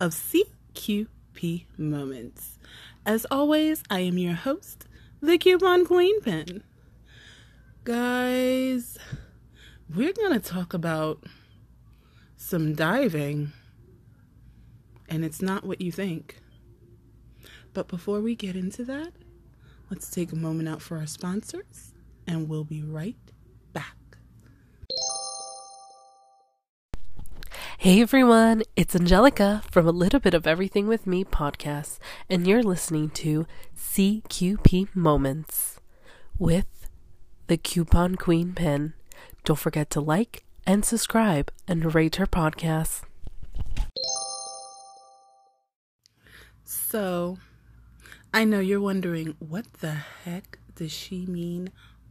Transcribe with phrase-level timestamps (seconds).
[0.00, 2.58] of CQP Moments.
[3.04, 4.86] As always, I am your host,
[5.20, 6.62] the Coupon Queen Pin.
[7.84, 8.98] Guys,
[9.92, 11.24] we're going to talk about
[12.36, 13.52] some diving,
[15.08, 16.38] and it's not what you think.
[17.72, 19.12] But before we get into that,
[19.90, 21.92] let's take a moment out for our sponsors,
[22.26, 23.16] and we'll be right
[27.80, 32.60] Hey everyone, it's Angelica from A Little Bit of Everything with Me podcast, and you're
[32.60, 33.46] listening to
[33.76, 35.78] CQP Moments
[36.40, 36.66] with
[37.46, 38.94] the Coupon Queen Pin.
[39.44, 43.02] Don't forget to like and subscribe and rate her podcast.
[46.64, 47.38] So,
[48.34, 51.70] I know you're wondering what the heck does she mean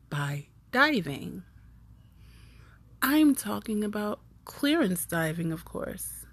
[0.09, 1.43] by diving?
[3.01, 6.25] I'm talking about clearance diving, of course.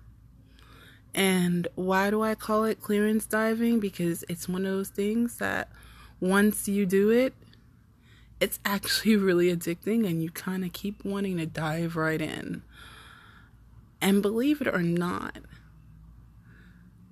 [1.12, 3.80] And why do I call it clearance diving?
[3.80, 5.68] Because it's one of those things that
[6.20, 7.34] once you do it,
[8.40, 12.62] it's actually really addicting and you kind of keep wanting to dive right in.
[14.00, 15.38] And believe it or not,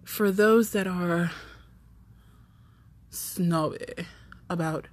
[0.04, 1.32] for those that are
[3.10, 4.06] snobby
[4.48, 4.86] about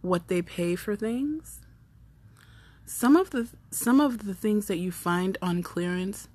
[0.00, 1.60] what they pay for things,
[2.86, 6.28] some of the some of the things that you find on clearance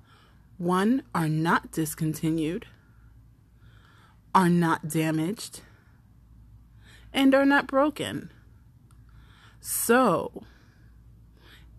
[0.58, 2.66] one are not discontinued,
[4.34, 5.62] are not damaged,
[7.12, 8.30] and are not broken.
[9.60, 10.42] So,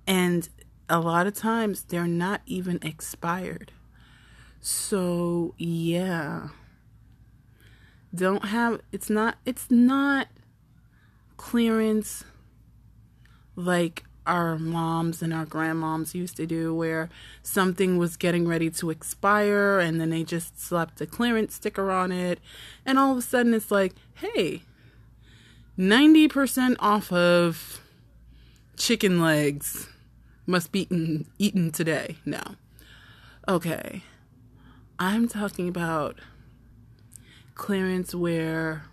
[0.07, 0.49] and
[0.89, 3.71] a lot of times they're not even expired.
[4.59, 6.49] So, yeah.
[8.13, 10.27] Don't have it's not it's not
[11.37, 12.25] clearance
[13.55, 17.09] like our moms and our grandmoms used to do where
[17.41, 22.11] something was getting ready to expire and then they just slapped a clearance sticker on
[22.11, 22.39] it
[22.85, 24.61] and all of a sudden it's like hey
[25.77, 27.81] 90% off of
[28.77, 29.87] chicken legs
[30.45, 32.41] must be eaten, eaten today no
[33.47, 34.03] okay
[34.99, 36.19] i'm talking about
[37.55, 38.83] clearance where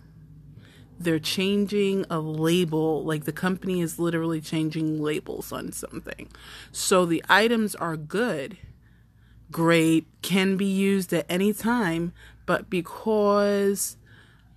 [0.99, 6.29] they're changing a label like the company is literally changing labels on something.
[6.71, 8.57] So the items are good
[9.51, 12.13] great can be used at any time
[12.45, 13.97] but because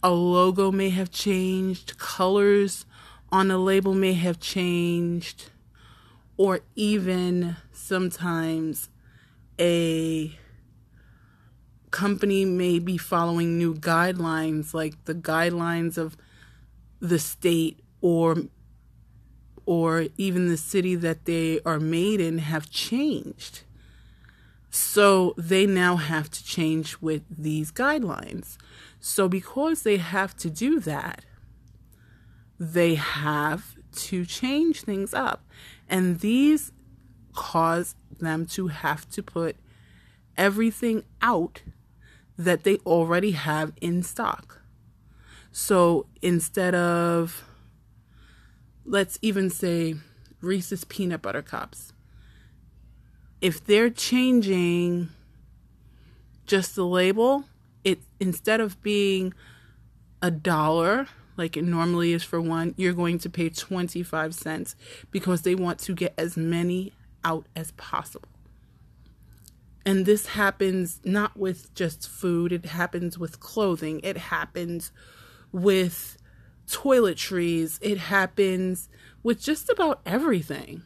[0.02, 2.84] a logo may have changed colors
[3.30, 5.50] on a label may have changed
[6.36, 8.90] or even sometimes
[9.58, 10.36] a
[11.90, 16.16] company may be following new guidelines like the guidelines of
[17.02, 18.36] the state or
[19.66, 23.62] or even the city that they are made in have changed.
[24.70, 28.56] So they now have to change with these guidelines.
[28.98, 31.24] So because they have to do that,
[32.58, 35.44] they have to change things up.
[35.88, 36.72] And these
[37.34, 39.56] cause them to have to put
[40.36, 41.62] everything out
[42.36, 44.61] that they already have in stock.
[45.52, 47.44] So instead of,
[48.84, 49.94] let's even say,
[50.40, 51.92] Reese's peanut butter cups,
[53.40, 55.10] if they're changing
[56.46, 57.44] just the label,
[57.84, 59.34] it instead of being
[60.20, 64.76] a dollar like it normally is for one, you're going to pay 25 cents
[65.10, 66.92] because they want to get as many
[67.24, 68.28] out as possible.
[69.84, 74.92] And this happens not with just food, it happens with clothing, it happens
[75.52, 76.16] with
[76.66, 78.88] toiletries, it happens
[79.22, 80.82] with just about everything.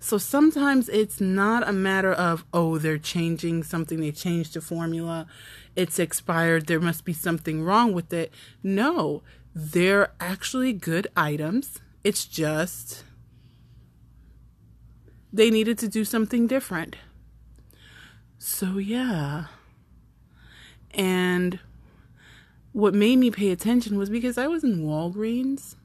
[0.00, 5.26] So sometimes it's not a matter of, oh, they're changing something, they changed the formula,
[5.74, 8.32] it's expired, there must be something wrong with it.
[8.62, 9.22] No,
[9.54, 11.80] they're actually good items.
[12.04, 13.04] It's just
[15.32, 16.96] they needed to do something different.
[18.38, 19.46] So, yeah.
[20.92, 21.58] And
[22.72, 25.76] what made me pay attention was because I was in Walgreens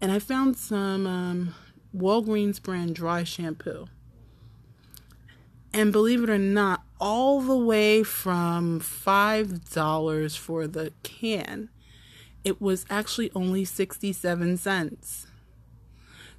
[0.00, 1.54] and I found some um,
[1.96, 3.86] Walgreens brand dry shampoo.
[5.72, 11.68] And believe it or not, all the way from $5 for the can,
[12.44, 15.26] it was actually only 67 cents.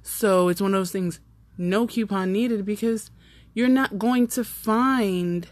[0.02, 1.20] So it's one of those things,
[1.56, 3.10] no coupon needed because
[3.54, 5.48] you're not going to find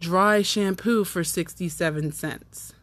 [0.00, 2.74] dry shampoo for 67 cents.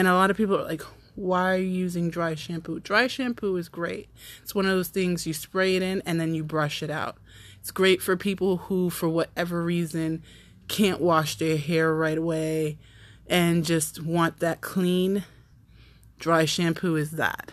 [0.00, 0.80] And a lot of people are like,
[1.14, 2.80] why are you using dry shampoo?
[2.80, 4.08] Dry shampoo is great.
[4.42, 7.18] It's one of those things you spray it in and then you brush it out.
[7.60, 10.22] It's great for people who, for whatever reason,
[10.68, 12.78] can't wash their hair right away
[13.26, 15.24] and just want that clean.
[16.18, 17.52] Dry shampoo is that.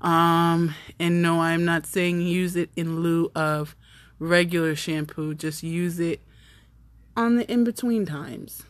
[0.00, 3.76] Um, and no, I'm not saying use it in lieu of
[4.18, 5.34] regular shampoo.
[5.34, 6.22] Just use it
[7.14, 8.62] on the in between times.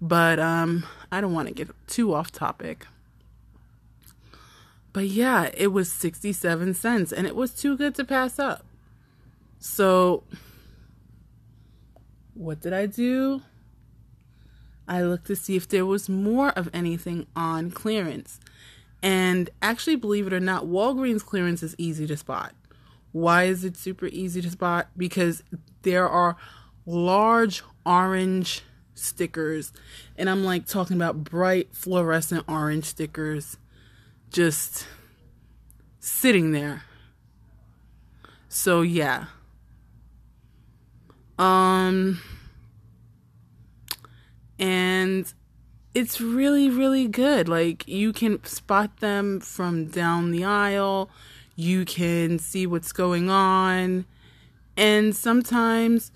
[0.00, 2.86] But um, I don't want to get too off topic.
[4.92, 8.64] But yeah, it was 67 cents and it was too good to pass up.
[9.58, 10.24] So,
[12.34, 13.42] what did I do?
[14.88, 18.38] I looked to see if there was more of anything on clearance.
[19.02, 22.54] And actually, believe it or not, Walgreens clearance is easy to spot.
[23.12, 24.88] Why is it super easy to spot?
[24.96, 25.42] Because
[25.82, 26.36] there are
[26.86, 28.62] large orange
[28.98, 29.72] stickers.
[30.16, 33.56] And I'm like talking about bright fluorescent orange stickers
[34.30, 34.86] just
[36.00, 36.82] sitting there.
[38.48, 39.26] So, yeah.
[41.38, 42.20] Um,
[44.58, 45.32] and
[45.94, 47.48] it's really, really good.
[47.48, 51.10] Like, you can spot them from down the aisle,
[51.54, 54.04] you can see what's going on,
[54.76, 56.12] and sometimes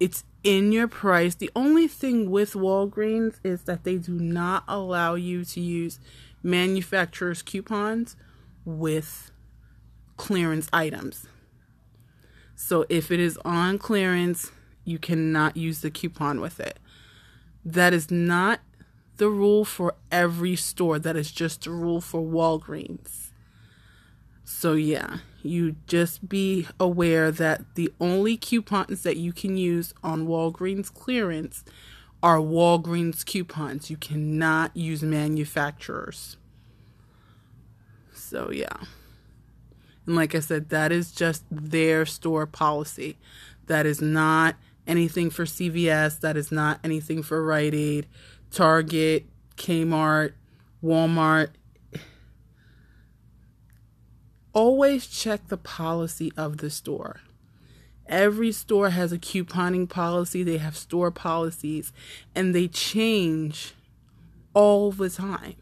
[0.00, 1.34] it's in your price.
[1.34, 6.00] The only thing with Walgreens is that they do not allow you to use
[6.42, 8.16] manufacturer's coupons
[8.64, 9.30] with
[10.16, 11.26] clearance items.
[12.56, 14.50] So if it is on clearance,
[14.86, 16.78] you cannot use the coupon with it.
[17.62, 18.60] That is not
[19.18, 23.32] the rule for every store, that is just the rule for Walgreens.
[24.44, 30.26] So, yeah, you just be aware that the only coupons that you can use on
[30.26, 31.64] Walgreens clearance
[32.22, 33.90] are Walgreens coupons.
[33.90, 36.36] You cannot use manufacturers.
[38.12, 38.76] So, yeah.
[40.06, 43.16] And like I said, that is just their store policy.
[43.66, 44.56] That is not
[44.86, 46.20] anything for CVS.
[46.20, 48.06] That is not anything for Rite Aid,
[48.50, 49.26] Target,
[49.56, 50.32] Kmart,
[50.82, 51.50] Walmart.
[54.58, 57.20] Always check the policy of the store.
[58.06, 61.92] Every store has a couponing policy, they have store policies,
[62.34, 63.74] and they change
[64.54, 65.54] all the time.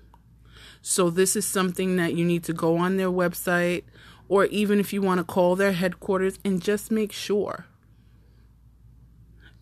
[0.81, 3.83] So, this is something that you need to go on their website
[4.31, 7.67] or even if you want to call their headquarters and just make sure.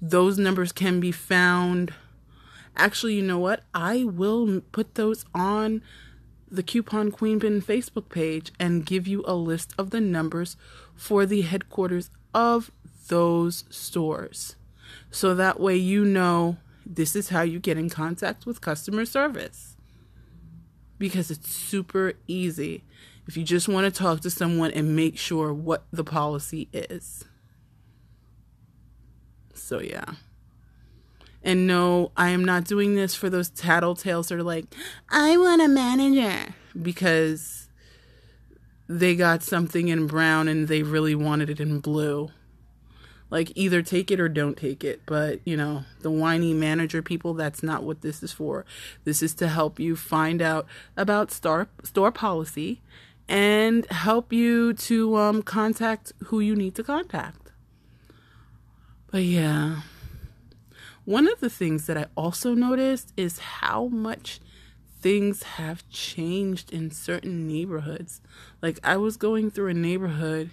[0.01, 1.93] Those numbers can be found.
[2.77, 3.65] Actually, you know what?
[3.75, 5.83] I will put those on
[6.55, 10.57] the Coupon Queen Pin Facebook page and give you a list of the numbers
[10.95, 12.71] for the headquarters of
[13.09, 14.57] those stores.
[15.11, 19.77] So that way you know this is how you get in contact with customer service.
[20.99, 22.85] Because it's super easy
[23.27, 27.25] if you just want to talk to someone and make sure what the policy is.
[29.55, 30.15] So, yeah.
[31.45, 34.65] And no, I am not doing this for those tattletales that are like,
[35.11, 37.69] I want a manager because
[38.89, 42.31] they got something in brown and they really wanted it in blue.
[43.29, 45.03] Like, either take it or don't take it.
[45.05, 48.65] But, you know, the whiny manager people, that's not what this is for.
[49.05, 50.67] This is to help you find out
[50.97, 52.81] about store, store policy
[53.29, 57.53] and help you to um, contact who you need to contact.
[59.11, 59.81] But yeah,
[61.05, 64.41] one of the things that I also noticed is how much
[65.01, 68.23] things have changed in certain neighborhoods.
[68.63, 70.51] Like, I was going through a neighborhood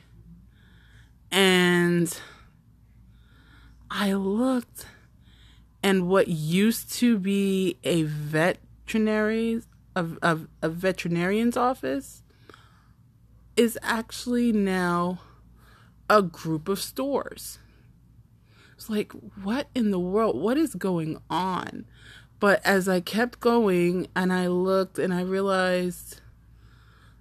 [1.32, 2.20] and
[3.90, 4.86] I looked,
[5.82, 9.62] and what used to be a veterinary,
[9.96, 12.24] a, a, a veterinarian's office
[13.56, 15.20] is actually now
[16.10, 17.60] a group of stores.
[18.82, 19.12] It's like,
[19.44, 20.42] what in the world?
[20.42, 21.86] What is going on?
[22.40, 26.20] But as I kept going and I looked and I realized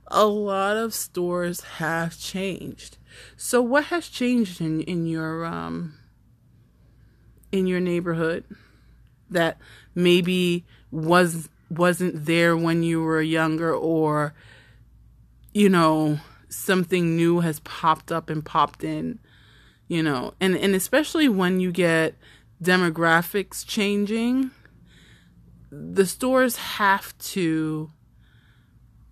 [0.07, 2.97] a lot of stores have changed.
[3.37, 5.99] So what has changed in, in your um
[7.53, 8.45] in your neighborhood
[9.29, 9.59] that
[9.95, 14.33] maybe was wasn't there when you were younger or
[15.53, 19.19] you know, something new has popped up and popped in,
[19.91, 22.15] you know, and, and especially when you get
[22.63, 24.53] demographics changing,
[25.73, 27.91] the stores have to,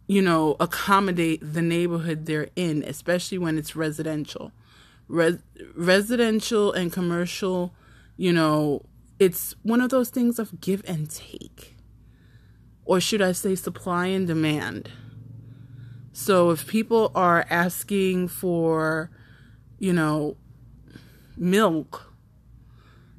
[0.07, 4.53] you know, accommodate the neighborhood they're in, especially when it's residential.
[5.09, 5.43] Res-
[5.75, 7.75] residential and commercial,
[8.17, 8.87] you know,
[9.19, 11.75] it's one of those things of give and take
[12.85, 14.91] or should I say supply and demand.
[16.13, 19.11] So if people are asking for,
[19.81, 20.37] you know,
[21.39, 22.13] milk,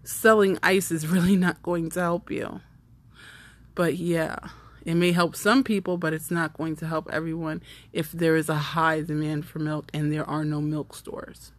[0.04, 2.62] selling ice is really not going to help you.
[3.76, 4.38] But yeah,
[4.86, 7.62] it may help some people, but it's not going to help everyone
[7.94, 11.52] if there is a high demand for milk and there are no milk stores.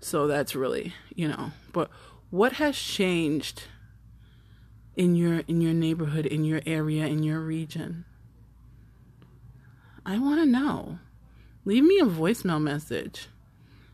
[0.00, 1.90] So that's really, you know, but
[2.30, 3.64] what has changed
[4.94, 8.04] in your in your neighborhood, in your area, in your region?
[10.04, 10.98] I want to know.
[11.64, 13.28] Leave me a voicemail message.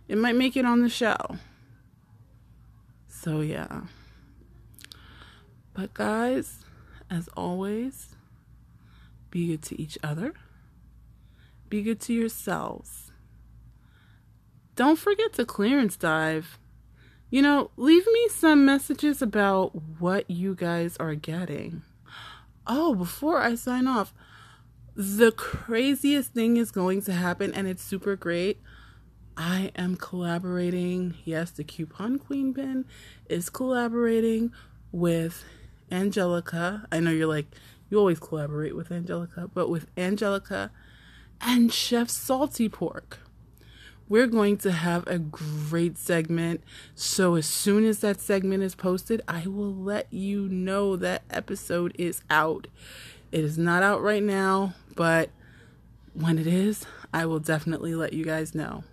[0.08, 1.16] It might make it on the show.
[3.22, 3.82] So yeah.
[5.74, 6.64] But guys,
[7.08, 8.16] as always,
[9.30, 10.34] be good to each other.
[11.68, 13.12] Be good to yourselves.
[14.74, 16.58] Don't forget to clearance dive.
[17.30, 21.82] You know, leave me some messages about what you guys are getting.
[22.66, 24.12] Oh, before I sign off,
[24.96, 28.60] the craziest thing is going to happen and it's super great.
[29.36, 31.14] I am collaborating.
[31.24, 32.84] Yes, the Coupon Queen Pin
[33.28, 34.52] is collaborating
[34.90, 35.44] with
[35.90, 36.86] Angelica.
[36.92, 37.46] I know you're like,
[37.90, 40.70] you always collaborate with Angelica, but with Angelica
[41.40, 43.18] and Chef Salty Pork
[44.12, 46.62] we're going to have a great segment.
[46.94, 51.94] So, as soon as that segment is posted, I will let you know that episode
[51.98, 52.66] is out.
[53.30, 55.30] It is not out right now, but
[56.12, 56.84] when it is,
[57.14, 58.84] I will definitely let you guys know.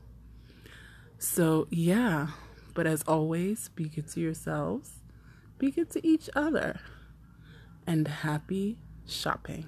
[1.21, 2.27] So, yeah,
[2.73, 4.91] but as always, be good to yourselves,
[5.57, 6.79] be good to each other,
[7.85, 9.65] and happy shopping.